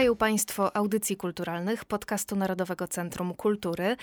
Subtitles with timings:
[0.00, 3.96] Słuchają Państwo audycji kulturalnych podcastu Narodowego Centrum Kultury.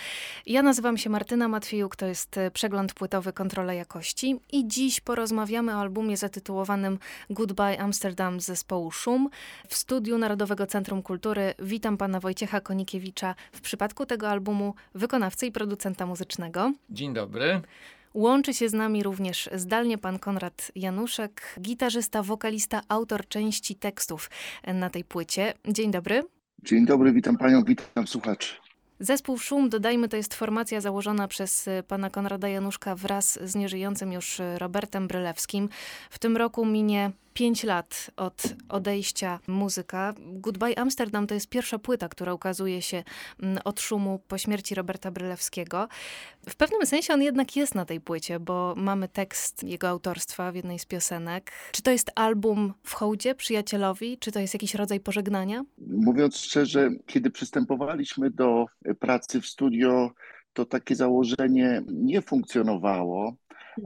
[0.46, 5.76] Ja nazywam się Martyna Matwiejuk, to jest e, przegląd płytowy Kontrola Jakości i dziś porozmawiamy
[5.76, 6.98] o albumie zatytułowanym
[7.30, 9.30] Goodbye Amsterdam zespołu Szum.
[9.68, 15.52] W studiu Narodowego Centrum Kultury witam pana Wojciecha Konikiewicza, w przypadku tego albumu wykonawcy i
[15.52, 16.72] producenta muzycznego.
[16.90, 17.60] Dzień dobry.
[18.14, 24.30] Łączy się z nami również zdalnie pan Konrad Januszek, gitarzysta, wokalista, autor części tekstów
[24.74, 25.54] na tej płycie.
[25.68, 26.22] Dzień dobry.
[26.62, 28.54] Dzień dobry, witam panią, witam słuchaczy.
[29.00, 34.40] Zespół Szum, dodajmy, to jest formacja założona przez pana Konrada Januszka wraz z nieżyjącym już
[34.56, 35.68] Robertem Brylewskim.
[36.10, 40.14] W tym roku minie pięć lat od odejścia muzyka.
[40.18, 43.04] Goodbye Amsterdam to jest pierwsza płyta, która ukazuje się
[43.42, 45.88] mm, od szumu po śmierci Roberta Brylewskiego.
[46.48, 50.54] W pewnym sensie on jednak jest na tej płycie, bo mamy tekst jego autorstwa w
[50.54, 51.52] jednej z piosenek.
[51.72, 54.18] Czy to jest album w hołdzie przyjacielowi?
[54.18, 55.64] Czy to jest jakiś rodzaj pożegnania?
[55.78, 58.66] Mówiąc szczerze, kiedy przystępowaliśmy do
[59.00, 60.10] pracy w studio,
[60.52, 63.36] to takie założenie nie funkcjonowało,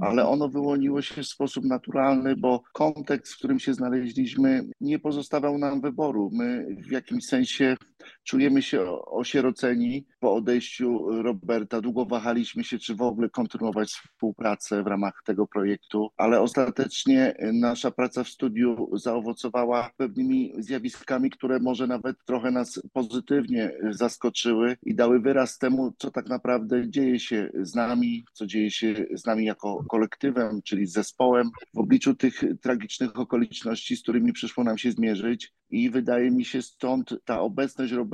[0.00, 5.58] ale ono wyłoniło się w sposób naturalny, bo kontekst, w którym się znaleźliśmy, nie pozostawiał
[5.58, 6.30] nam wyboru.
[6.33, 7.77] My w jakimś sensie
[8.24, 11.80] czujemy się osieroceni po odejściu Roberta.
[11.80, 17.90] Długo wahaliśmy się, czy w ogóle kontynuować współpracę w ramach tego projektu, ale ostatecznie nasza
[17.90, 25.20] praca w studiu zaowocowała pewnymi zjawiskami, które może nawet trochę nas pozytywnie zaskoczyły i dały
[25.20, 29.84] wyraz temu, co tak naprawdę dzieje się z nami, co dzieje się z nami jako
[29.89, 35.52] kolektywem, czyli zespołem w obliczu tych tragicznych okoliczności, z którymi przyszło nam się zmierzyć.
[35.70, 38.11] I wydaje mi się stąd ta obecność Roberta,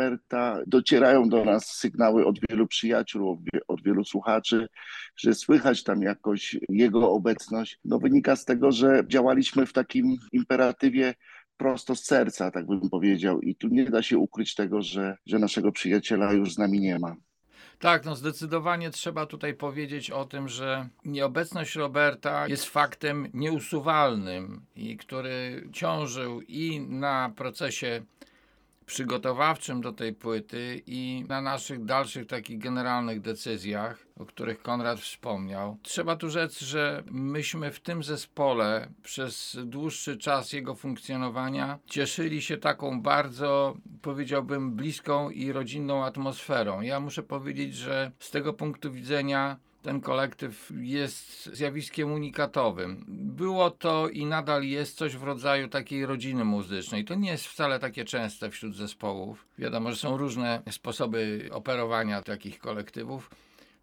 [0.66, 4.69] docierają do nas sygnały od wielu przyjaciół, od wielu słuchaczy,
[5.16, 7.78] że słychać tam jakoś jego obecność.
[7.84, 11.14] No wynika z tego, że działaliśmy w takim imperatywie
[11.56, 13.41] prosto z serca, tak bym powiedział.
[13.41, 16.98] I tu nie da się ukryć tego, że, że naszego przyjaciela już z nami nie
[16.98, 17.16] ma.
[17.78, 24.97] Tak, no zdecydowanie trzeba tutaj powiedzieć o tym, że nieobecność Roberta jest faktem nieusuwalnym i
[24.97, 28.03] który ciążył i na procesie
[28.88, 35.78] przygotowawczym do tej płyty i na naszych dalszych takich generalnych decyzjach, o których Konrad wspomniał.
[35.82, 42.56] Trzeba tu rzec, że myśmy w tym zespole przez dłuższy czas jego funkcjonowania cieszyli się
[42.56, 46.81] taką bardzo, powiedziałbym, bliską i rodzinną atmosferą.
[46.81, 53.05] Ja muszę powiedzieć, że z tego punktu widzenia ten kolektyw jest zjawiskiem unikatowym.
[53.09, 57.05] Było to i nadal jest coś w rodzaju takiej rodziny muzycznej.
[57.05, 59.47] To nie jest wcale takie częste wśród zespołów.
[59.59, 63.31] Wiadomo, że są różne sposoby operowania takich kolektywów.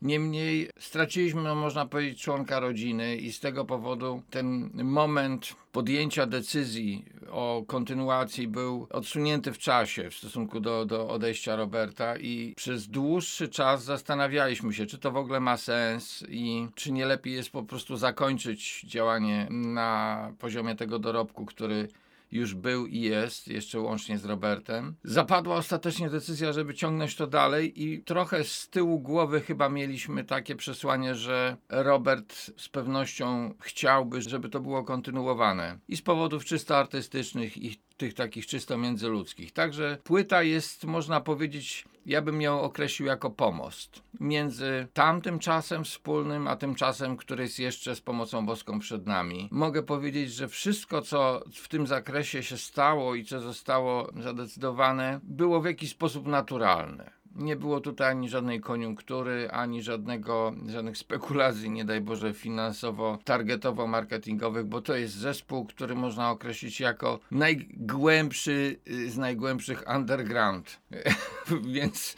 [0.06, 7.06] Niemniej straciliśmy, no, można powiedzieć, członka rodziny i z tego powodu ten moment podjęcia decyzji
[7.32, 13.50] o kontynuacji był odsunięty w czasie w stosunku do, do odejścia Roberta i przez dłuższy
[13.50, 17.64] czas zastanawialiśmy się, czy to w ogóle ma sens i czy nie lepiej jest po
[17.64, 21.88] prostu zakończyć działanie na poziomie tego dorobku, który
[22.36, 24.96] już był i jest, jeszcze łącznie z Robertem.
[25.04, 30.56] Zapadła ostatecznie decyzja, żeby ciągnąć to dalej i trochę z tyłu głowy chyba mieliśmy takie
[30.56, 35.80] przesłanie, że Robert z pewnością chciałby, żeby to było kontynuowane.
[35.88, 39.52] I z powodów czysto artystycznych i tych takich czysto międzyludzkich.
[39.52, 46.48] Także płyta jest, można powiedzieć, ja bym ją określił jako pomost między tamtym czasem wspólnym,
[46.48, 49.50] a tym czasem, który jest jeszcze z pomocą boską przed nami.
[49.52, 55.62] Mogę powiedzieć, że wszystko, co w tym zakresie się stało i co zostało zadecydowane, było
[55.62, 57.15] w jakiś sposób naturalne.
[57.36, 64.82] Nie było tutaj ani żadnej koniunktury, ani żadnego, żadnych spekulacji, nie daj Boże, finansowo-targetowo-marketingowych, bo
[64.82, 70.80] to jest zespół, który można określić jako najgłębszy z najgłębszych underground.
[71.76, 72.18] Więc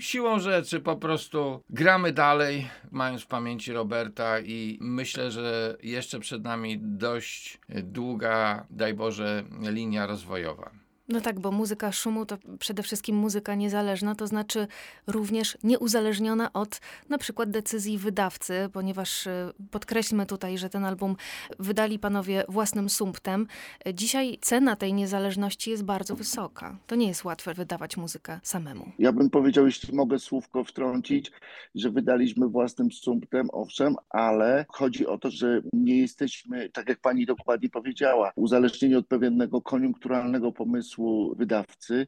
[0.00, 6.44] Siłą rzeczy po prostu gramy dalej, mając w pamięci Roberta i myślę, że jeszcze przed
[6.44, 10.83] nami dość długa, daj Boże, linia rozwojowa.
[11.08, 14.66] No tak, bo muzyka szumu to przede wszystkim muzyka niezależna, to znaczy
[15.06, 19.30] również nieuzależniona od na przykład decyzji wydawcy, ponieważ y,
[19.70, 21.16] podkreślmy tutaj, że ten album
[21.58, 23.46] wydali panowie własnym sumptem.
[23.94, 26.76] Dzisiaj cena tej niezależności jest bardzo wysoka.
[26.86, 28.92] To nie jest łatwe wydawać muzykę samemu.
[28.98, 31.32] Ja bym powiedział, jeśli mogę słówko wtrącić,
[31.74, 37.26] że wydaliśmy własnym sumptem, owszem, ale chodzi o to, że nie jesteśmy, tak jak pani
[37.26, 40.93] dokładnie powiedziała, uzależnieni od pewnego koniunkturalnego pomysłu
[41.38, 42.06] wydawcy,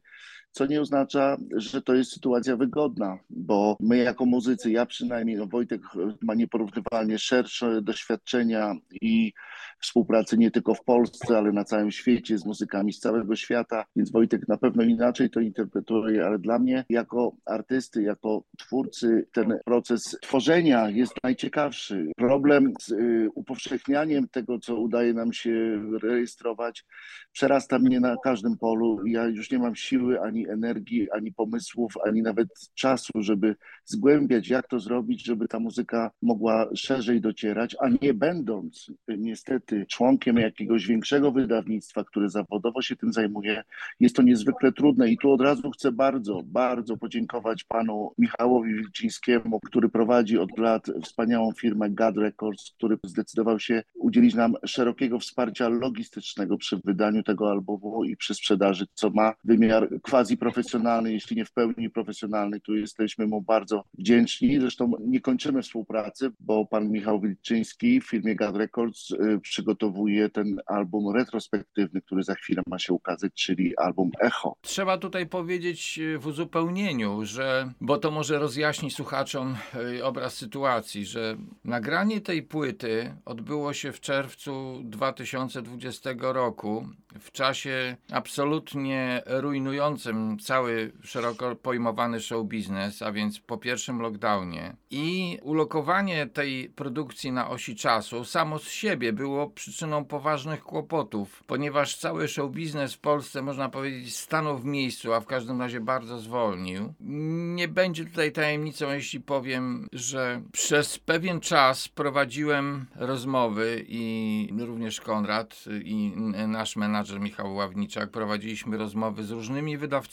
[0.57, 5.47] co nie oznacza, że to jest sytuacja wygodna, bo my jako muzycy, ja przynajmniej, no
[5.47, 5.81] Wojtek
[6.21, 9.33] ma nieporównywalnie szersze doświadczenia i
[9.79, 14.11] współpracy nie tylko w Polsce, ale na całym świecie z muzykami z całego świata, więc
[14.11, 20.17] Wojtek na pewno inaczej to interpretuje, ale dla mnie jako artysty, jako twórcy ten proces
[20.21, 22.11] tworzenia jest najciekawszy.
[22.15, 26.85] Problem z y, upowszechnianiem tego, co udaje nam się rejestrować,
[27.31, 29.07] przerasta mnie na każdym polu.
[29.07, 33.55] Ja już nie mam siły ani energii, ani pomysłów, ani nawet czasu, żeby
[33.85, 40.37] zgłębiać, jak to zrobić, żeby ta muzyka mogła szerzej docierać, a nie będąc niestety członkiem
[40.37, 43.63] jakiegoś większego wydawnictwa, które zawodowo się tym zajmuje,
[43.99, 45.11] jest to niezwykle trudne.
[45.11, 50.87] I tu od razu chcę bardzo, bardzo podziękować panu Michałowi Wilczyńskiemu, który prowadzi od lat
[51.03, 57.51] wspaniałą firmę God Records, który zdecydował się udzielić nam szerokiego wsparcia logistycznego przy wydaniu tego
[57.51, 62.59] albumu i przy sprzedaży, co ma wymiar quasi profesjonalny, jeśli nie w pełni profesjonalny.
[62.59, 64.59] Tu jesteśmy mu bardzo wdzięczni.
[64.59, 70.59] Zresztą nie kończymy współpracy, bo pan Michał Wilczyński w firmie God Records y, przygotowuje ten
[70.65, 74.55] album retrospektywny, który za chwilę ma się ukazać, czyli album Echo.
[74.61, 79.55] Trzeba tutaj powiedzieć y, w uzupełnieniu, że, bo to może rozjaśni słuchaczom
[79.95, 86.87] y, obraz sytuacji, że nagranie tej płyty odbyło się w czerwcu 2020 roku,
[87.19, 94.75] w czasie absolutnie rujnującym cały szeroko pojmowany show biznes, a więc po pierwszym lockdownie.
[94.91, 101.95] I ulokowanie tej produkcji na osi czasu samo z siebie było przyczyną poważnych kłopotów, ponieważ
[101.97, 106.19] cały show biznes w Polsce, można powiedzieć, stanął w miejscu, a w każdym razie bardzo
[106.19, 106.93] zwolnił.
[106.99, 115.65] Nie będzie tutaj tajemnicą, jeśli powiem, że przez pewien czas prowadziłem rozmowy i również Konrad
[115.83, 116.13] i
[116.47, 120.06] nasz menadżer Michał Ławniczak prowadziliśmy rozmowy z różnymi wydawcami,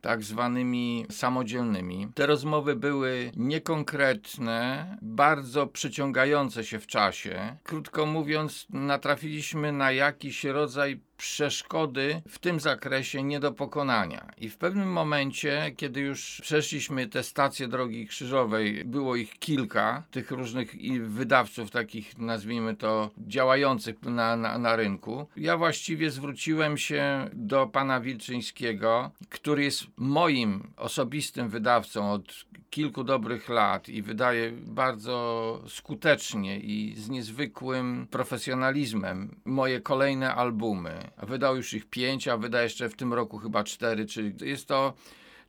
[0.00, 2.08] tak zwanymi samodzielnymi.
[2.14, 7.56] Te rozmowy były niekonkretne, bardzo przyciągające się w czasie.
[7.64, 14.30] Krótko mówiąc, natrafiliśmy na jakiś rodzaj przeszkody w tym zakresie nie do pokonania.
[14.38, 20.30] I w pewnym momencie, kiedy już przeszliśmy te stacje drogi krzyżowej, było ich kilka, tych
[20.30, 27.66] różnych wydawców, takich nazwijmy to działających na, na, na rynku, ja właściwie zwróciłem się do
[27.66, 36.58] pana Wilczyńskiego, który jest moim osobistym wydawcą od kilku dobrych lat i wydaje bardzo skutecznie
[36.58, 41.05] i z niezwykłym profesjonalizmem moje kolejne albumy.
[41.22, 44.94] Wydał już ich pięć, a wyda jeszcze w tym roku chyba cztery, czyli jest to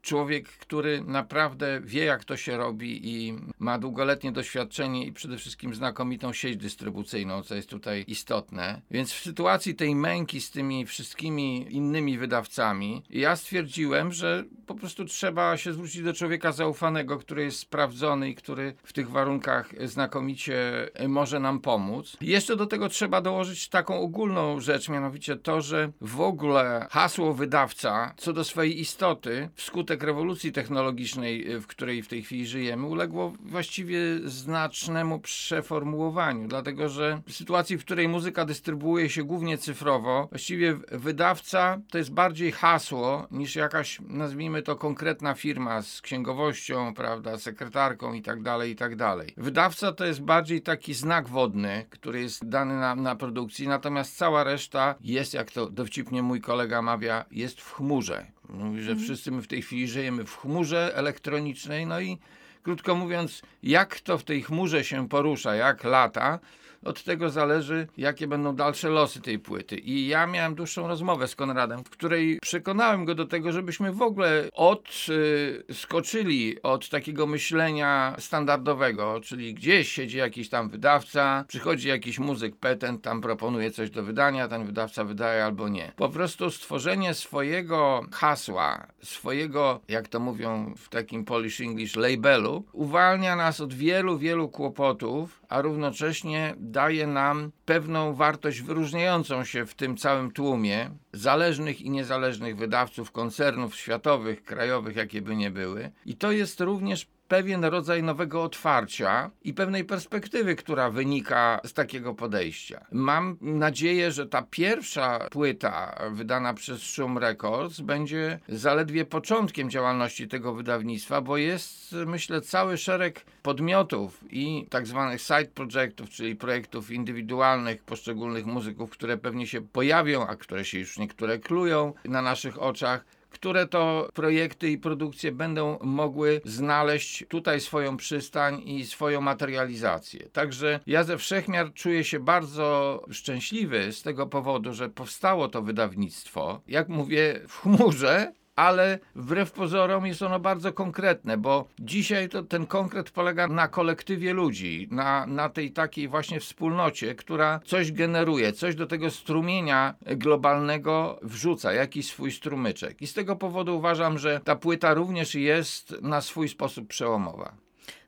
[0.07, 5.75] człowiek, który naprawdę wie, jak to się robi i ma długoletnie doświadczenie i przede wszystkim
[5.75, 8.81] znakomitą sieć dystrybucyjną, co jest tutaj istotne.
[8.92, 15.06] Więc w sytuacji tej męki z tymi wszystkimi innymi wydawcami, ja stwierdziłem, że po prostu
[15.06, 20.90] trzeba się zwrócić do człowieka zaufanego, który jest sprawdzony i który w tych warunkach znakomicie
[21.07, 22.18] może nam pomóc.
[22.21, 28.14] Jeszcze do tego trzeba dołożyć taką ogólną rzecz, mianowicie to, że w ogóle hasło wydawca
[28.18, 33.33] co do swojej istoty wskutek rewolucji technologicznej, y, w której w tej chwili żyjemy, uległo
[33.39, 40.77] właściwie znacznemu przeformułowaniu, dlatego że w sytuacji, w której muzyka dystrybuuje się głównie cyfrowo, właściwie
[40.92, 48.13] wydawca to jest bardziej hasło niż jakaś, nazwijmy to, konkretna firma z księgowością, prawda, sekretarką
[48.13, 49.33] i tak dalej, i tak dalej.
[49.37, 54.44] Wydawca to jest bardziej taki znak wodny, który jest dany na, na produkcji, natomiast cała
[54.44, 58.25] reszta jest, jak to dowcipnie mój kolega mawia, jest w chmurze.
[58.49, 59.06] Mówi, że mhm.
[59.06, 62.18] wszyscy my w tej chwili żyjemy w chmurze elektronicznej, no i
[62.63, 66.39] krótko mówiąc, jak to w tej chmurze się porusza, jak lata,
[66.86, 69.76] od tego zależy, jakie będą dalsze losy tej płyty.
[69.76, 74.02] I ja miałem dłuższą rozmowę z Konradem, w której przekonałem go do tego, żebyśmy w
[74.02, 82.56] ogóle odskoczyli od takiego myślenia standardowego, czyli gdzieś siedzi jakiś tam wydawca, przychodzi jakiś muzyk
[82.56, 85.92] petent, tam proponuje coś do wydania, ten wydawca wydaje albo nie.
[85.96, 93.36] Po prostu stworzenie swojego hasła, swojego, jak to mówią w takim Polish English, labelu, uwalnia
[93.36, 99.98] nas od wielu, wielu kłopotów, a równocześnie daje nam pewną wartość wyróżniającą się w tym
[99.98, 105.92] całym tłumie zależnych i niezależnych wydawców, koncernów światowych, krajowych, jakie by nie były.
[106.06, 112.14] I to jest również pewien rodzaj nowego otwarcia i pewnej perspektywy, która wynika z takiego
[112.14, 112.86] podejścia.
[112.92, 120.54] Mam nadzieję, że ta pierwsza płyta wydana przez Szum Records będzie zaledwie początkiem działalności tego
[120.54, 127.84] wydawnictwa, bo jest, myślę, cały szereg podmiotów i tak zwanych side projectów, czyli projektów indywidualnych
[127.84, 133.06] poszczególnych muzyków, które pewnie się pojawią, a które się już niektóre klują na naszych oczach
[133.30, 140.30] które to projekty i produkcje będą mogły znaleźć tutaj swoją przystań i swoją materializację.
[140.30, 146.62] Także ja ze wszechmiar czuję się bardzo szczęśliwy z tego powodu, że powstało to wydawnictwo,
[146.68, 152.66] jak mówię, w chmurze, ale wbrew pozorom jest ono bardzo konkretne, bo dzisiaj to ten
[152.66, 158.76] konkret polega na kolektywie ludzi, na, na tej takiej właśnie wspólnocie, która coś generuje, coś
[158.76, 163.02] do tego strumienia globalnego wrzuca, jakiś swój strumyczek.
[163.02, 167.68] I z tego powodu uważam, że ta płyta również jest na swój sposób przełomowa.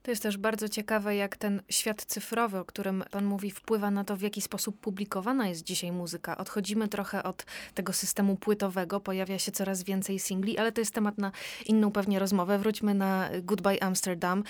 [0.09, 4.03] To jest też bardzo ciekawe, jak ten świat cyfrowy, o którym Pan mówi, wpływa na
[4.03, 6.37] to, w jaki sposób publikowana jest dzisiaj muzyka.
[6.37, 11.17] Odchodzimy trochę od tego systemu płytowego, pojawia się coraz więcej singli, ale to jest temat
[11.17, 11.31] na
[11.65, 12.59] inną pewnie rozmowę.
[12.59, 14.43] Wróćmy na Goodbye Amsterdam.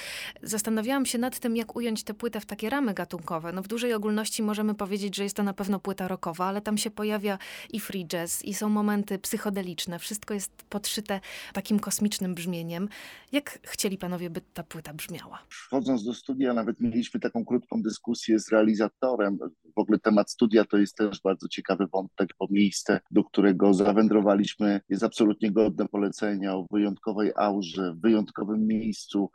[0.43, 3.51] Zastanawiałam się nad tym, jak ująć tę płytę w takie ramy gatunkowe.
[3.51, 6.77] No w dużej ogólności możemy powiedzieć, że jest to na pewno płyta rockowa, ale tam
[6.77, 7.37] się pojawia
[7.69, 9.99] i free jazz, i są momenty psychodeliczne.
[9.99, 11.19] Wszystko jest podszyte
[11.53, 12.89] takim kosmicznym brzmieniem.
[13.31, 15.48] Jak chcieli panowie, by ta płyta brzmiała?
[15.51, 19.37] Wchodząc do studia, nawet mieliśmy taką krótką dyskusję z realizatorem.
[19.75, 24.81] W ogóle temat studia to jest też bardzo ciekawy wątek, bo miejsce, do którego zawędrowaliśmy,
[24.89, 29.31] jest absolutnie godne polecenia o wyjątkowej aurze, w wyjątkowym miejscu,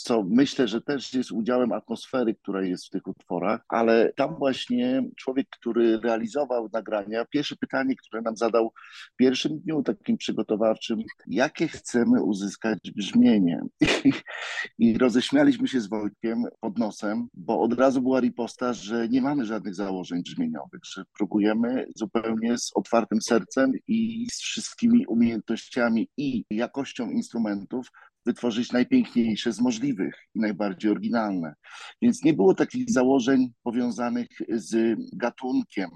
[0.00, 5.02] co myślę, że też jest udziałem atmosfery, która jest w tych utworach, ale tam właśnie
[5.16, 8.72] człowiek, który realizował nagrania, pierwsze pytanie, które nam zadał
[9.12, 13.60] w pierwszym dniu takim przygotowawczym, jakie chcemy uzyskać brzmienie.
[14.04, 14.12] I,
[14.78, 19.46] i roześmialiśmy się z Wojtkiem pod nosem, bo od razu była riposta, że nie mamy
[19.46, 27.10] żadnych założeń brzmieniowych, że próbujemy zupełnie z otwartym sercem i z wszystkimi umiejętnościami i jakością
[27.10, 27.88] instrumentów
[28.28, 31.54] wytworzyć najpiękniejsze z możliwych i najbardziej oryginalne.
[32.02, 35.90] Więc nie było takich założeń powiązanych z gatunkiem,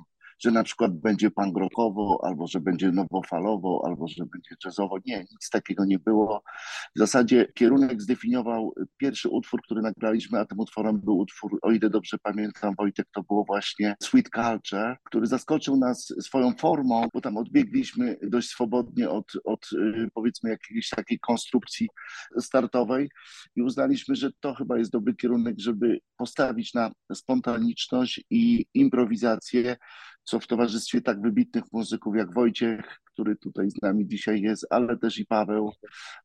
[0.44, 4.98] że na przykład będzie punk rockowo, albo że będzie nowofalowo, albo że będzie jazzowo.
[5.06, 6.42] Nie, nic takiego nie było.
[6.96, 11.90] W zasadzie kierunek zdefiniował pierwszy utwór, który nagraliśmy, a tym utworem był utwór, o ile
[11.90, 17.36] dobrze pamiętam, Wojtek, to było właśnie Sweet Culture, który zaskoczył nas swoją formą, bo tam
[17.36, 21.88] odbiegliśmy dość swobodnie od, od y, powiedzmy jakiejś takiej konstrukcji
[22.40, 23.10] startowej
[23.56, 29.76] i uznaliśmy, że to chyba jest dobry kierunek, żeby postawić na spontaniczność i improwizację,
[30.24, 34.98] co w towarzystwie tak wybitnych muzyków jak Wojciech, który tutaj z nami dzisiaj jest, ale
[34.98, 35.72] też i Paweł,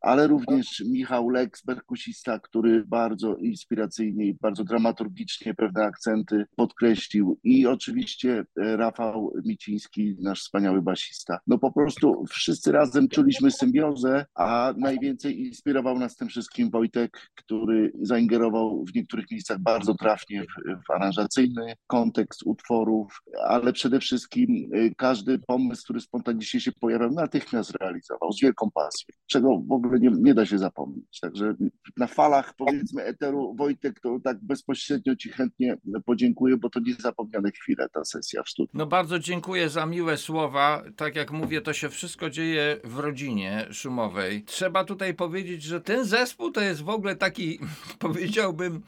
[0.01, 7.67] ale również Michał Lex, perkusista, który bardzo inspiracyjnie i bardzo dramaturgicznie pewne akcenty podkreślił i
[7.67, 11.39] oczywiście e, Rafał Miciński, nasz wspaniały basista.
[11.47, 17.91] No po prostu wszyscy razem czuliśmy symbiozę, a najwięcej inspirował nas tym wszystkim Wojtek, który
[18.01, 24.95] zaingerował w niektórych miejscach bardzo trafnie w, w aranżacyjny kontekst utworów, ale przede wszystkim e,
[24.95, 30.09] każdy pomysł, który spontanicznie się pojawiał, natychmiast realizował z wielką pasją, czego w ogóle nie,
[30.09, 31.19] nie da się zapomnieć.
[31.19, 31.55] Także
[31.97, 37.89] na falach powiedzmy eteru Wojtek, to tak bezpośrednio Ci chętnie podziękuję, bo to niezapomniane chwile
[37.89, 38.71] ta sesja w studiu.
[38.73, 40.83] No bardzo dziękuję za miłe słowa.
[40.95, 44.43] Tak jak mówię, to się wszystko dzieje w rodzinie szumowej.
[44.43, 47.59] Trzeba tutaj powiedzieć, że ten zespół to jest w ogóle taki,
[47.99, 48.81] powiedziałbym,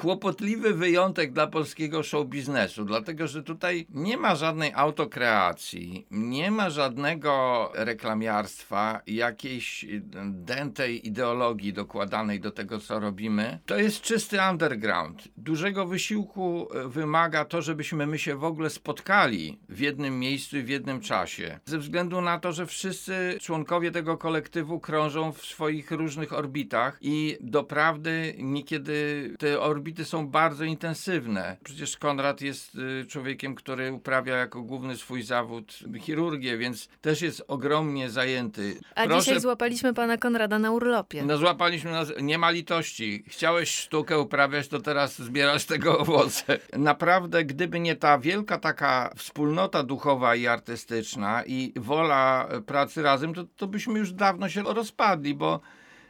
[0.00, 6.70] kłopotliwy wyjątek dla polskiego show biznesu, dlatego że tutaj nie ma żadnej autokreacji, nie ma
[6.70, 9.86] żadnego reklamiarstwa, jakiejś
[10.24, 13.58] dętej ideologii dokładanej do tego, co robimy.
[13.66, 15.28] To jest czysty underground.
[15.36, 20.62] Dużego wysiłku e, wymaga to, żebyśmy my się w ogóle spotkali w jednym miejscu i
[20.62, 21.60] w jednym czasie.
[21.64, 27.38] Ze względu na to, że wszyscy członkowie tego kolektywu krążą w swoich różnych orbitach i
[27.40, 31.56] doprawdy niekiedy te orbity orbity są bardzo intensywne.
[31.64, 37.44] Przecież Konrad jest y, człowiekiem, który uprawia jako główny swój zawód chirurgię, więc też jest
[37.48, 38.80] ogromnie zajęty.
[38.94, 41.22] A dzisiaj złapaliśmy pana Konrada na urlopie.
[41.22, 43.24] No złapaliśmy, nas, nie ma litości.
[43.28, 46.58] Chciałeś sztukę uprawiać, to teraz zbierasz tego owoce.
[46.76, 53.44] Naprawdę, gdyby nie ta wielka taka wspólnota duchowa i artystyczna i wola pracy razem, to,
[53.56, 55.60] to byśmy już dawno się rozpadli, bo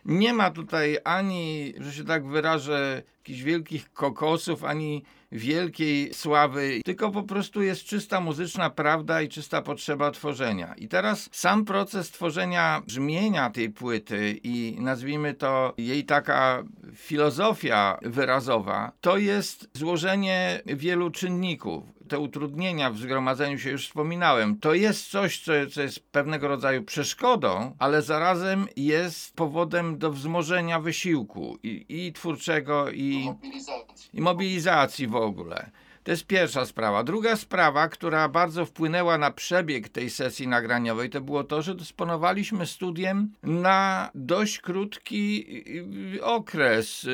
[0.05, 5.03] nie ma tutaj ani, że się tak wyrażę, jakichś wielkich kokosów, ani
[5.33, 10.75] wielkiej sławy, tylko po prostu jest czysta muzyczna prawda i czysta potrzeba tworzenia.
[10.75, 16.63] I teraz sam proces tworzenia brzmienia tej płyty i nazwijmy to jej taka
[16.95, 24.59] filozofia wyrazowa, to jest złożenie wielu czynników te utrudnienia w zgromadzeniu się już wspominałem.
[24.59, 30.81] To jest coś, co, co jest pewnego rodzaju przeszkodą, ale zarazem jest powodem do wzmożenia
[30.81, 33.31] wysiłku i, i twórczego, i
[34.15, 35.71] i mobilizacji w ogóle.
[36.05, 37.05] To jest pierwsza sprawa.
[37.05, 42.67] Druga sprawa, która bardzo wpłynęła na przebieg tej sesji nagraniowej, to było to, że dysponowaliśmy
[42.67, 45.47] studiem na dość krótki
[46.17, 47.07] y, okres.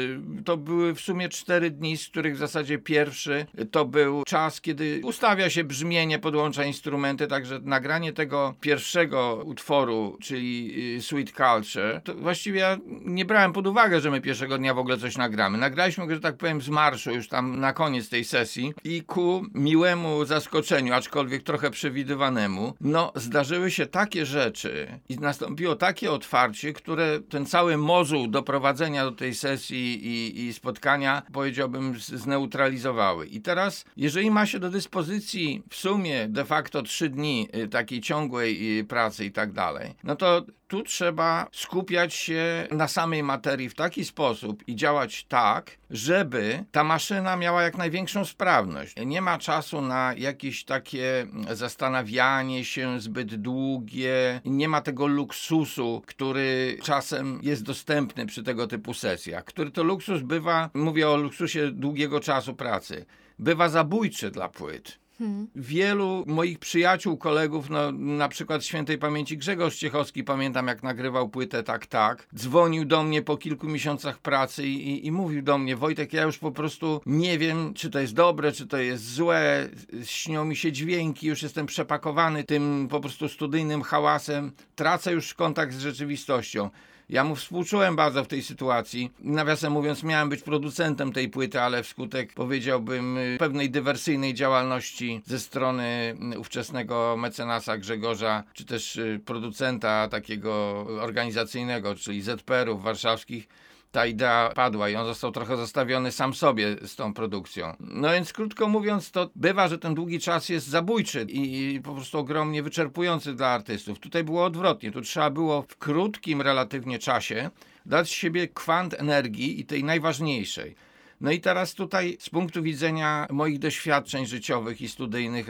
[0.45, 5.01] To były w sumie cztery dni, z których w zasadzie pierwszy to był czas, kiedy
[5.05, 12.15] ustawia się brzmienie, podłącza instrumenty, także nagranie tego pierwszego utworu, czyli y, Sweet Culture, to
[12.15, 15.59] właściwie ja nie brałem pod uwagę, że my pierwszego dnia w ogóle coś nagramy.
[15.59, 19.45] Nagraliśmy go, że tak powiem, z marszu już tam na koniec tej sesji i ku
[19.55, 27.21] miłemu zaskoczeniu, aczkolwiek trochę przewidywanemu, no zdarzyły się takie rzeczy i nastąpiło takie otwarcie, które
[27.21, 33.27] ten cały mozuł doprowadzenia do tej sesji i, i spotkania, powiedziałbym, zneutralizowały.
[33.27, 38.01] I teraz, jeżeli ma się do dyspozycji w sumie de facto trzy dni y, takiej
[38.01, 43.69] ciągłej y, pracy i tak dalej, no to tu trzeba skupiać się na samej materii
[43.69, 48.95] w taki sposób i działać tak, żeby ta maszyna miała jak największą sprawność.
[49.07, 56.79] Nie ma czasu na jakieś takie zastanawianie się zbyt długie, nie ma tego luksusu, który
[56.83, 62.21] czasem jest dostępny przy tego typu sesjach, który to luksus bywa, mówię o luksusie długiego
[62.21, 63.07] czasu pracy,
[63.39, 65.06] bywa zabójczy dla płyt.
[65.19, 65.47] Hmm.
[65.55, 71.63] Wielu moich przyjaciół, kolegów, no, na przykład świętej pamięci Grzegorz Ciechowski, pamiętam jak nagrywał płytę
[71.63, 76.13] Tak Tak, dzwonił do mnie po kilku miesiącach pracy i, i, mówił do mnie, Wojtek,
[76.13, 79.69] ja już po prostu nie wiem, czy to jest dobre, czy to jest złe,
[80.05, 85.75] śnią mi się dźwięki, już jestem przepakowany tym po prostu studyjnym hałasem, tracę już kontakt
[85.75, 86.71] z rzeczywistością.
[87.09, 89.11] Ja mu współczułem bardzo w tej sytuacji.
[89.21, 96.17] Nawiasem mówiąc, miałem być producentem tej płyty, ale wskutek, powiedziałbym, pewnej dywersyjnej działalności ze strony
[96.39, 103.49] ówczesnego mecenasa Grzegorza, czy też y, producenta takiego organizacyjnego, czyli ZPR-ów warszawskich,
[103.97, 107.77] ta idea padła i on został trochę zostawiony sam sobie z tą produkcją.
[107.81, 112.19] No więc krótko mówiąc, to bywa, że ten długi czas jest zabójczy i po prostu
[112.19, 113.99] ogromnie wyczerpujący dla artystów.
[113.99, 117.51] Tutaj było odwrotnie, tu trzeba było w krótkim relatywnie czasie
[117.87, 120.75] dać siebie kwant energii i tej najważniejszej
[121.21, 125.47] no i teraz tutaj z punktu widzenia moich doświadczeń życiowych i studyjnych,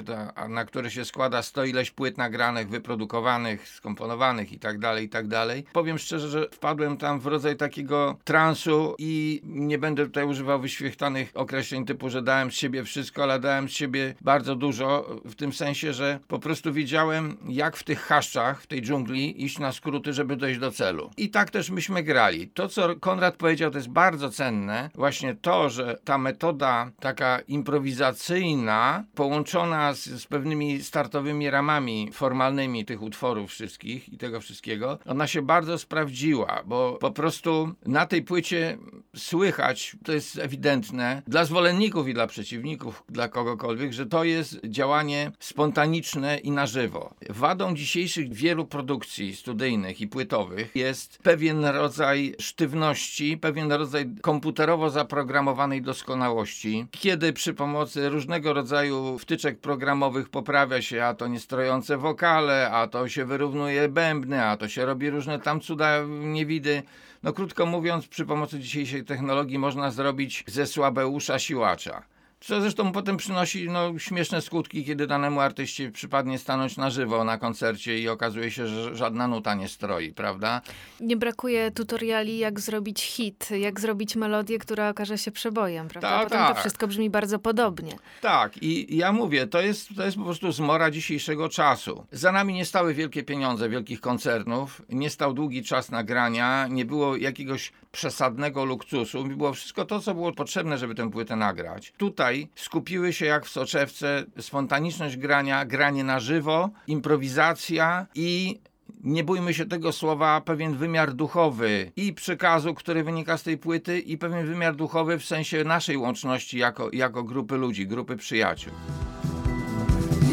[0.49, 5.29] na które się składa sto ileś płyt nagranych, wyprodukowanych, skomponowanych i tak dalej, i tak
[5.29, 10.61] dalej, powiem szczerze, że wpadłem tam w rodzaj takiego transu i nie będę tutaj używał
[10.61, 15.35] wyświechtanych określeń typu, że dałem z siebie wszystko, ale dałem z siebie bardzo dużo, w
[15.35, 19.73] tym sensie, że po prostu wiedziałem, jak w tych chaszczach, w tej dżungli iść na
[19.73, 21.11] skróty, żeby dojść do celu.
[21.17, 22.49] I tak też myśmy grali.
[22.49, 29.05] To, co Konrad powiedział, to jest bardzo cenne, właśnie to, że ta metoda taka improwizacyjna,
[29.15, 35.43] połączona z, z pewnymi startowymi ramami formalnymi tych utworów wszystkich i tego wszystkiego, ona się
[35.43, 38.79] bardzo sprawdziła, bo po prostu na tej płycie
[39.17, 45.33] słychać, to jest ewidentne, dla zwolenników i dla przeciwników, dla kogokolwiek, że to jest działanie
[45.39, 47.15] spontaniczne i na żywo.
[47.29, 55.46] Wadą dzisiejszych wielu produkcji studyjnych i płytowych jest pewien rodzaj sztywności, pewien rodzaj komputerowo zaprogramowanej
[55.47, 62.71] programowanej doskonałości, kiedy przy pomocy różnego rodzaju wtyczek programowych poprawia się, a to niestrojące wokale,
[62.71, 66.83] a to się wyrównuje bębny, a to się robi różne tam cuda niewidy.
[67.23, 72.16] No krótko mówiąc, przy pomocy dzisiejszej technologii można zrobić ze słabeusza siłacza.
[72.41, 77.39] Co zresztą potem przynosi no, śmieszne skutki, kiedy danemu artyście przypadnie stanąć na żywo na
[77.39, 80.61] koncercie i okazuje się, że żadna nuta nie stroi, prawda?
[81.01, 86.11] Nie brakuje tutoriali, jak zrobić hit, jak zrobić melodię, która okaże się przebojem, prawda?
[86.11, 86.55] Ta, potem tak.
[86.55, 87.93] to wszystko brzmi bardzo podobnie.
[88.21, 92.07] Tak, i ja mówię, to jest, to jest po prostu zmora dzisiejszego czasu.
[92.13, 97.17] Za nami nie stały wielkie pieniądze wielkich koncernów, nie stał długi czas nagrania, nie było
[97.17, 99.25] jakiegoś przesadnego luksusu.
[99.25, 101.93] Było wszystko to, co było potrzebne, żeby tę płytę nagrać.
[101.97, 108.61] Tutaj skupiły się jak w soczewce spontaniczność grania, granie na żywo, improwizacja i
[109.05, 113.99] nie bójmy się tego słowa, pewien wymiar duchowy i przekazu, który wynika z tej płyty,
[113.99, 118.73] i pewien wymiar duchowy w sensie naszej łączności jako, jako grupy ludzi, grupy przyjaciół.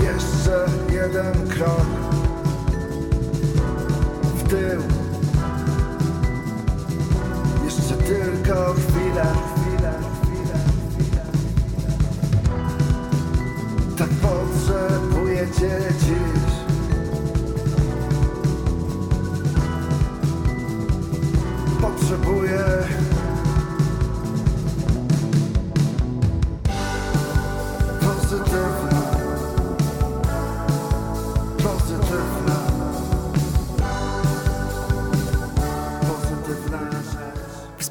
[0.04, 1.88] Jeszcze jeden krok
[4.36, 5.03] w tył.
[8.54, 9.26] Tylko chwilę.
[13.98, 16.54] Tak potrzebuję cię dziś.
[21.82, 22.64] Potrzebuję
[28.02, 28.83] pozytywna,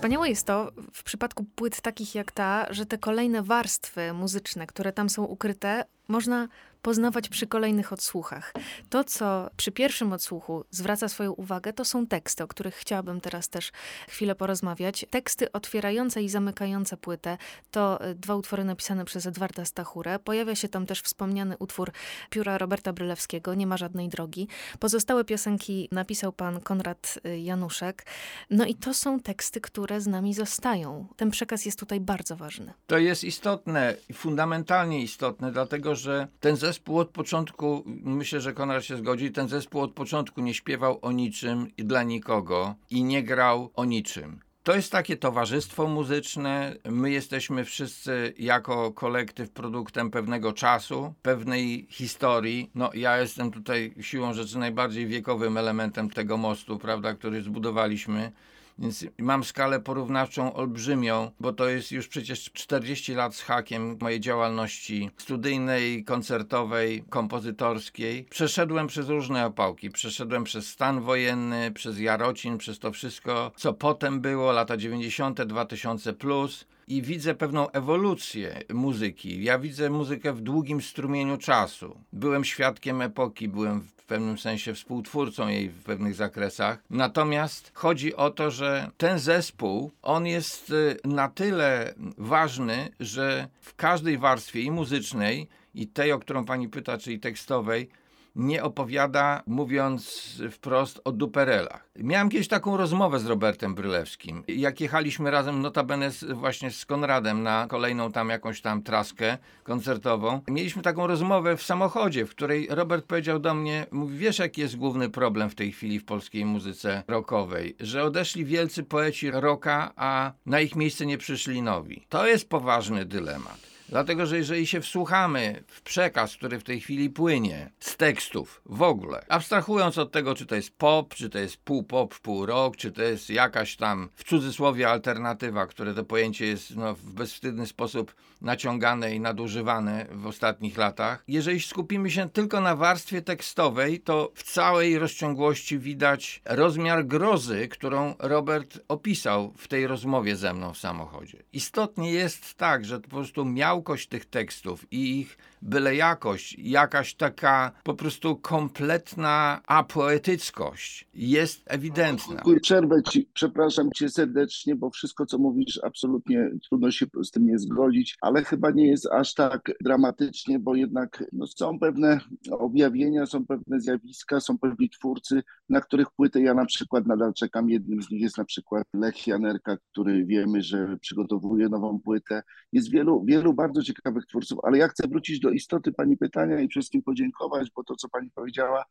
[0.02, 4.92] Wspaniałe jest to w przypadku płyt takich jak ta, że te kolejne warstwy muzyczne, które
[4.92, 6.48] tam są ukryte, można
[6.82, 8.52] poznawać przy kolejnych odsłuchach.
[8.90, 13.48] To, co przy pierwszym odsłuchu zwraca swoją uwagę, to są teksty, o których chciałabym teraz
[13.48, 13.72] też
[14.08, 15.06] chwilę porozmawiać.
[15.10, 17.38] Teksty otwierające i zamykające płytę
[17.70, 20.18] to y, dwa utwory napisane przez Edwarda Stachurę.
[20.18, 21.92] Pojawia się tam też wspomniany utwór
[22.30, 24.48] pióra Roberta Brylewskiego, Nie ma żadnej drogi.
[24.78, 28.06] Pozostałe piosenki napisał pan Konrad y, Januszek.
[28.50, 31.06] No i to są teksty, które z nami zostają.
[31.16, 32.72] Ten przekaz jest tutaj bardzo ważny.
[32.86, 38.96] To jest istotne fundamentalnie istotne, dlatego że ten zespół od początku, myślę, że Konrad się
[38.96, 43.70] zgodzi, ten zespół od początku nie śpiewał o niczym i dla nikogo i nie grał
[43.74, 44.40] o niczym.
[44.62, 46.76] To jest takie towarzystwo muzyczne.
[46.84, 52.70] My jesteśmy wszyscy jako kolektyw produktem pewnego czasu, pewnej historii.
[52.74, 58.32] No, ja jestem tutaj siłą rzeczy najbardziej wiekowym elementem tego mostu, prawda, który zbudowaliśmy.
[58.78, 64.20] Więc mam skalę porównawczą olbrzymią, bo to jest już przecież 40 lat z hakiem mojej
[64.20, 68.24] działalności studyjnej, koncertowej, kompozytorskiej.
[68.30, 69.90] Przeszedłem przez różne opałki.
[69.90, 76.12] Przeszedłem przez stan wojenny, przez Jarocin, przez to wszystko, co potem było, lata 90., 2000
[76.12, 79.44] plus i widzę pewną ewolucję muzyki.
[79.44, 82.00] Ja widzę muzykę w długim strumieniu czasu.
[82.12, 86.82] Byłem świadkiem epoki, byłem pewnym sensie współtwórcą jej w pewnych zakresach.
[86.90, 93.74] Natomiast chodzi o to, że ten zespół, on jest y, na tyle ważny, że w
[93.74, 97.88] każdej warstwie i muzycznej, i tej, o którą pani pyta, czyli tekstowej,
[98.36, 101.88] nie opowiada, mówiąc wprost, o duperelach.
[101.96, 104.42] Miałem kiedyś taką rozmowę z Robertem Brylewskim.
[104.48, 110.40] Jak jechaliśmy razem, notabene z, właśnie z Konradem na kolejną tam jakąś tam traskę koncertową,
[110.48, 114.76] mieliśmy taką rozmowę w samochodzie, w której Robert powiedział do mnie, mówi, wiesz jaki jest
[114.76, 117.76] główny problem w tej chwili w polskiej muzyce rockowej?
[117.80, 122.06] Że odeszli wielcy poeci rocka, a na ich miejsce nie przyszli nowi.
[122.08, 123.71] To jest poważny dylemat.
[123.92, 128.82] Dlatego, że jeżeli się wsłuchamy w przekaz, który w tej chwili płynie z tekstów w
[128.82, 132.76] ogóle, abstrahując od tego, czy to jest pop, czy to jest pół pop, pół rock,
[132.76, 137.66] czy to jest jakaś tam w cudzysłowie alternatywa, które to pojęcie jest no, w bezwstydny
[137.66, 141.24] sposób naciągane i nadużywane w ostatnich latach.
[141.28, 148.14] Jeżeli skupimy się tylko na warstwie tekstowej, to w całej rozciągłości widać rozmiar grozy, którą
[148.18, 151.42] Robert opisał w tej rozmowie ze mną w samochodzie.
[151.52, 153.44] Istotnie jest tak, że po prostu
[153.82, 162.42] miałkość tych tekstów i ich byle jakość, jakaś taka po prostu kompletna apoetyckość jest ewidentna.
[162.62, 167.58] Przerwę ci, przepraszam cię serdecznie, bo wszystko, co mówisz, absolutnie trudno się z tym nie
[167.58, 172.20] zgodzić, ale chyba nie jest aż tak dramatycznie, bo jednak no, są pewne
[172.50, 177.70] objawienia, są pewne zjawiska, są pewni twórcy, na których płytę ja na przykład nadal czekam.
[177.70, 182.42] Jednym z nich jest na przykład Lech Janerka, który wiemy, że przygotowuje nową płytę.
[182.72, 186.68] Jest wielu, wielu bardzo ciekawych twórców, ale ja chcę wrócić do istoty Pani pytania i
[186.68, 188.84] wszystkim podziękować, bo to, co Pani powiedziała,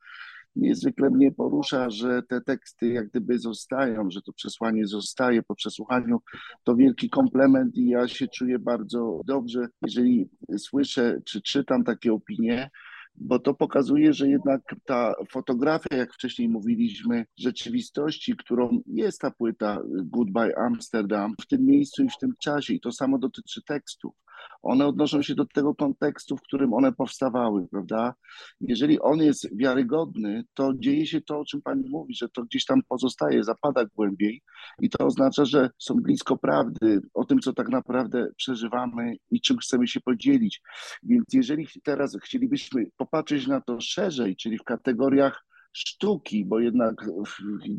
[0.56, 6.22] niezwykle mnie porusza, że te teksty jak gdyby zostają, że to przesłanie zostaje po przesłuchaniu.
[6.64, 12.70] To wielki komplement i ja się czuję bardzo dobrze, jeżeli słyszę czy czytam takie opinie,
[13.16, 19.82] bo to pokazuje, że jednak ta fotografia, jak wcześniej mówiliśmy, rzeczywistości, którą jest ta płyta
[19.88, 24.14] Goodbye Amsterdam, w tym miejscu i w tym czasie, i to samo dotyczy tekstów.
[24.62, 28.14] One odnoszą się do tego kontekstu, w którym one powstawały, prawda?
[28.62, 32.66] Jeżeli on jest wiarygodny, to dzieje się to, o czym Pani mówi, że to gdzieś
[32.66, 34.42] tam pozostaje, zapada głębiej
[34.82, 39.58] i to oznacza, że są blisko prawdy, o tym, co tak naprawdę przeżywamy i czym
[39.58, 40.62] chcemy się podzielić.
[41.04, 45.44] Więc jeżeli teraz chcielibyśmy popatrzeć na to szerzej, czyli w kategoriach
[45.74, 47.06] sztuki, bo jednak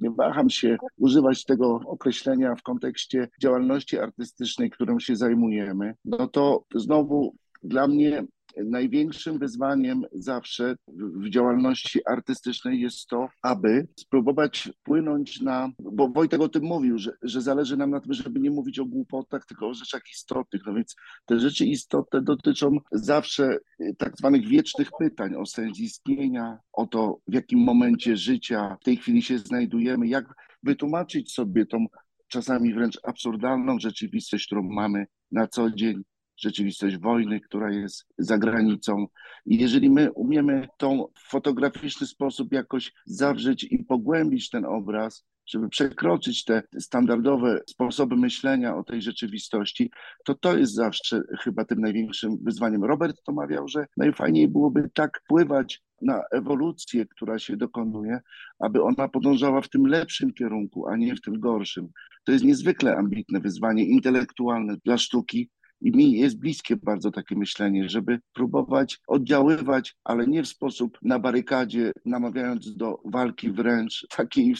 [0.02, 6.64] nie waham się używać tego określenia w kontekście działalności artystycznej, którą się zajmujemy, no to
[6.74, 8.24] znowu dla mnie
[8.56, 16.48] największym wyzwaniem zawsze w działalności artystycznej jest to, aby spróbować wpłynąć na, bo Wojtek o
[16.48, 19.74] tym mówił, że, że zależy nam na tym, żeby nie mówić o głupotach, tylko o
[19.74, 20.62] rzeczach istotnych.
[20.66, 20.96] No więc
[21.26, 23.58] te rzeczy istotne dotyczą zawsze
[23.98, 28.96] tak zwanych wiecznych pytań o sens istnienia, o to, w jakim momencie życia w tej
[28.96, 30.24] chwili się znajdujemy, jak
[30.62, 31.86] wytłumaczyć sobie tą
[32.28, 36.02] czasami wręcz absurdalną rzeczywistość, którą mamy na co dzień,
[36.36, 39.06] rzeczywistość wojny, która jest za granicą.
[39.46, 45.68] I jeżeli my umiemy tą w fotograficzny sposób jakoś zawrzeć i pogłębić ten obraz, żeby
[45.68, 49.90] przekroczyć te standardowe sposoby myślenia o tej rzeczywistości,
[50.24, 52.84] to to jest zawsze chyba tym największym wyzwaniem.
[52.84, 58.20] Robert to mawiał, że najfajniej byłoby tak wpływać na ewolucję, która się dokonuje,
[58.58, 61.88] aby ona podążała w tym lepszym kierunku, a nie w tym gorszym.
[62.24, 65.50] To jest niezwykle ambitne wyzwanie intelektualne dla sztuki,
[65.82, 71.18] i mi jest bliskie bardzo takie myślenie, żeby próbować oddziaływać, ale nie w sposób na
[71.18, 74.54] barykadzie, namawiając do walki wręcz takiej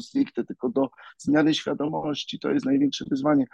[0.00, 2.38] stricte, tylko do zmiany świadomości.
[2.38, 3.46] To jest największe wyzwanie.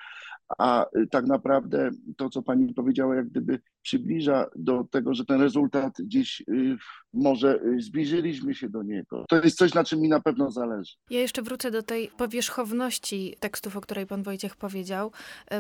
[0.59, 5.41] A y, tak naprawdę to, co pani powiedziała, jak gdyby przybliża do tego, że ten
[5.41, 6.77] rezultat gdzieś y,
[7.13, 9.25] może y, zbliżyliśmy się do niego.
[9.29, 10.93] To jest coś, na czym mi na pewno zależy.
[11.11, 15.13] Ja jeszcze wrócę do tej powierzchowności tekstów, o której pan Wojciech powiedział,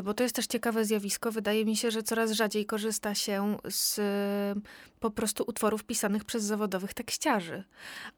[0.04, 1.32] bo to jest też ciekawe zjawisko.
[1.32, 4.00] Wydaje mi się, że coraz rzadziej korzysta się z
[5.00, 7.64] po prostu utworów pisanych przez zawodowych tekściarzy.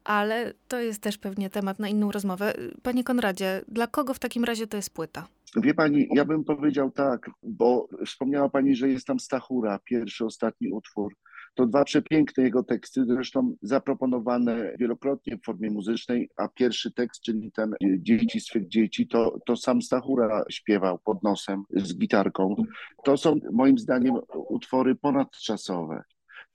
[0.03, 2.53] Ale to jest też pewnie temat na inną rozmowę.
[2.83, 5.27] Panie Konradzie, dla kogo w takim razie to jest płyta?
[5.55, 10.71] Wie pani, ja bym powiedział tak, bo wspomniała pani, że jest tam Stachura, pierwszy, ostatni
[10.71, 11.13] utwór.
[11.53, 17.51] To dwa przepiękne jego teksty, zresztą zaproponowane wielokrotnie w formie muzycznej, a pierwszy tekst, czyli
[17.51, 22.55] ten Dzieci swych dzieci, to, to sam Stachura śpiewał pod nosem z gitarką.
[23.03, 26.03] To są moim zdaniem utwory ponadczasowe.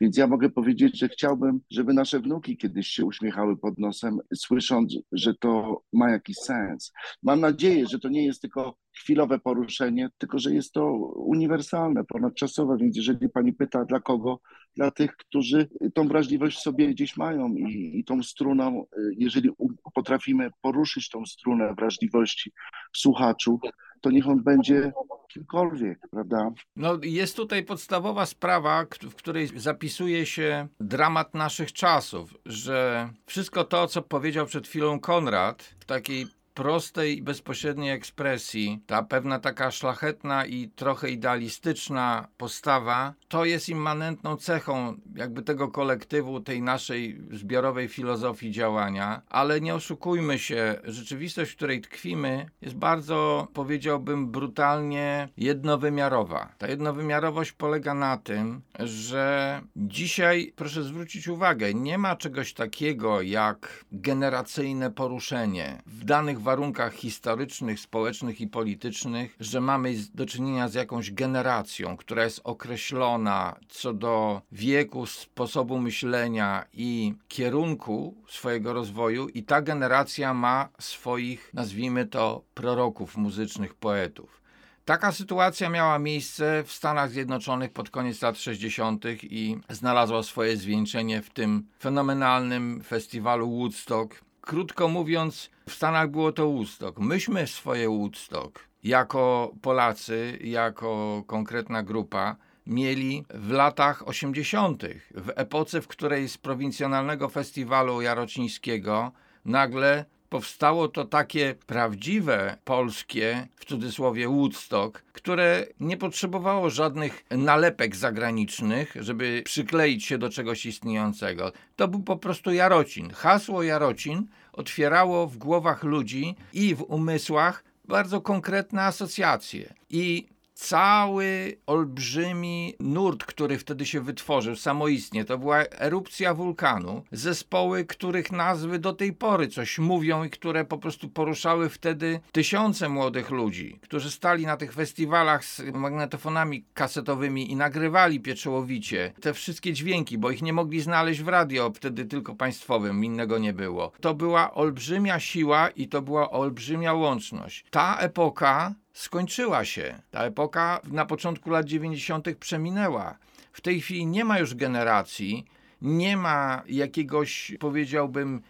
[0.00, 4.96] Więc ja mogę powiedzieć, że chciałbym, żeby nasze wnuki kiedyś się uśmiechały pod nosem, słysząc,
[5.12, 6.92] że to ma jakiś sens.
[7.22, 12.76] Mam nadzieję, że to nie jest tylko chwilowe poruszenie, tylko że jest to uniwersalne, ponadczasowe.
[12.76, 14.40] Więc jeżeli pani pyta, dla kogo,
[14.76, 18.86] dla tych, którzy tą wrażliwość sobie gdzieś mają i, i tą struną,
[19.18, 19.50] jeżeli
[19.94, 22.52] potrafimy poruszyć tą strunę wrażliwości
[22.92, 23.60] w słuchaczu,
[24.00, 24.92] to niech on będzie
[25.32, 26.50] kimkolwiek, prawda?
[26.76, 33.86] No jest tutaj podstawowa sprawa, w której zapisuje się dramat naszych czasów, że wszystko to,
[33.86, 40.46] co powiedział przed chwilą Konrad, w takiej prostej i bezpośredniej ekspresji, ta pewna taka szlachetna
[40.46, 48.50] i trochę idealistyczna postawa, to jest immanentną cechą jakby tego kolektywu, tej naszej zbiorowej filozofii
[48.50, 56.52] działania, ale nie oszukujmy się, rzeczywistość, w której tkwimy, jest bardzo, powiedziałbym, brutalnie jednowymiarowa.
[56.58, 63.84] Ta jednowymiarowość polega na tym, że dzisiaj, proszę zwrócić uwagę, nie ma czegoś takiego jak
[63.92, 71.10] generacyjne poruszenie w danych warunkach historycznych, społecznych i politycznych, że mamy do czynienia z jakąś
[71.10, 79.62] generacją, która jest określona co do wieku, sposobu myślenia i kierunku swojego rozwoju, i ta
[79.62, 84.44] generacja ma swoich, nazwijmy to, proroków muzycznych, poetów.
[84.84, 89.04] Taka sytuacja miała miejsce w Stanach Zjednoczonych pod koniec lat 60.
[89.22, 96.46] i znalazła swoje zwieńczenie w tym fenomenalnym festiwalu Woodstock, Krótko mówiąc, w Stanach było to
[96.46, 96.98] Woodstock.
[96.98, 105.88] Myśmy swoje Woodstock jako Polacy, jako konkretna grupa, mieli w latach 80., w epoce, w
[105.88, 109.12] której z prowincjonalnego festiwalu jarocińskiego
[109.44, 118.94] nagle powstało to takie prawdziwe polskie, w cudzysłowie Woodstock, które nie potrzebowało żadnych nalepek zagranicznych,
[119.00, 121.52] żeby przykleić się do czegoś istniejącego.
[121.76, 123.10] To był po prostu Jarocin.
[123.10, 129.74] Hasło Jarocin otwierało w głowach ludzi i w umysłach bardzo konkretne asocjacje.
[129.90, 135.24] I cały olbrzymi nurt, który wtedy się wytworzył samoistnie.
[135.24, 137.04] To była erupcja wulkanu.
[137.12, 142.88] Zespoły, których nazwy do tej pory coś mówią i które po prostu poruszały wtedy tysiące
[142.88, 149.72] młodych ludzi, którzy stali na tych festiwalach z magnetofonami kasetowymi i nagrywali pieczołowicie te wszystkie
[149.72, 153.92] dźwięki, bo ich nie mogli znaleźć w radio, wtedy tylko państwowym, innego nie było.
[154.00, 157.64] To była olbrzymia siła i to była olbrzymia łączność.
[157.70, 160.00] Ta epoka skończyła się.
[160.10, 162.36] Ta epoka na początku lat 90.
[162.40, 163.18] przeminęła.
[163.52, 165.44] W tej chwili nie ma już generacji,
[165.82, 168.42] nie ma jakiegoś, powiedziałbym,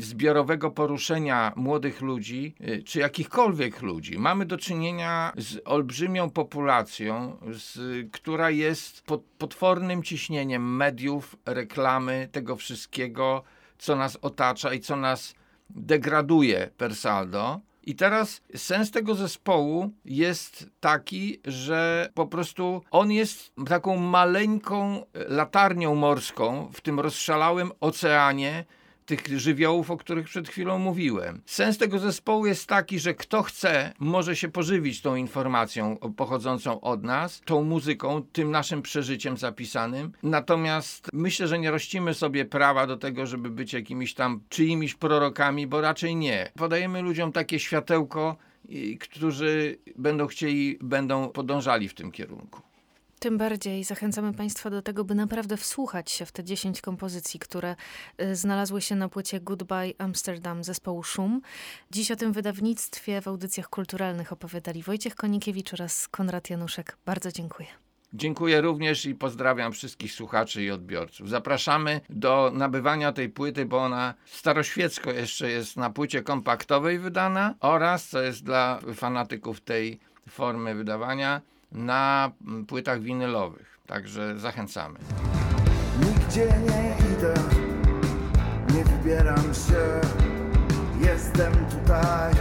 [0.00, 4.18] zbiorowego poruszenia młodych ludzi, y, czy jakichkolwiek ludzi.
[4.18, 7.78] Mamy do czynienia z olbrzymią populacją, z,
[8.12, 13.42] która jest pod potwornym ciśnieniem mediów, reklamy, tego wszystkiego,
[13.78, 15.34] co nas otacza i co nas
[15.70, 17.60] degraduje per saldo.
[17.88, 25.94] I teraz sens tego zespołu jest taki, że po prostu on jest taką maleńką latarnią
[25.94, 28.64] morską w tym rozszalałym oceanie
[29.08, 31.42] tych żywiołów, o których przed chwilą mówiłem.
[31.46, 37.02] Sens tego zespołu jest taki, że kto chce, może się pożywić tą informacją pochodzącą od
[37.02, 40.12] nas, tą muzyką, tym naszym przeżyciem zapisanym.
[40.22, 45.66] Natomiast myślę, że nie rościmy sobie prawa do tego, żeby być jakimiś tam czyimiś prorokami,
[45.66, 46.52] bo raczej nie.
[46.56, 48.36] Podajemy ludziom takie światełko,
[49.00, 52.62] którzy będą chcieli, będą podążali w tym kierunku.
[53.18, 57.76] Tym bardziej zachęcamy Państwa do tego, by naprawdę wsłuchać się w te 10 kompozycji, które
[58.22, 61.40] y, znalazły się na płycie Goodbye Amsterdam zespołu Szum.
[61.90, 66.96] Dziś o tym wydawnictwie w audycjach kulturalnych opowiadali Wojciech Konikiewicz oraz Konrad Januszek.
[67.06, 67.68] Bardzo dziękuję.
[68.12, 71.28] Dziękuję również i pozdrawiam wszystkich słuchaczy i odbiorców.
[71.28, 78.08] Zapraszamy do nabywania tej płyty, bo ona staroświecko jeszcze jest na płycie kompaktowej wydana oraz,
[78.08, 81.40] co jest dla fanatyków tej formy wydawania,
[81.72, 82.32] na
[82.68, 83.78] płytach winylowych.
[83.86, 84.98] Także zachęcamy.
[85.98, 87.34] Nigdzie nie idę,
[88.74, 90.00] nie wybieram się.
[91.00, 92.32] Jestem tutaj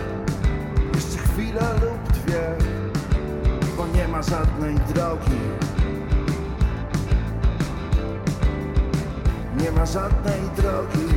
[0.95, 2.55] jeszcze chwilę lub dwie,
[3.77, 5.41] bo nie ma żadnej drogi.
[9.57, 11.16] Nie ma żadnej drogi.